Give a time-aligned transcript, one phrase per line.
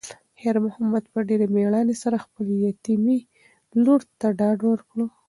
[0.39, 3.19] خیر محمد په ډېرې مېړانې سره خپلې یتیمې
[3.83, 4.97] لور ته ډاډ ورکړ.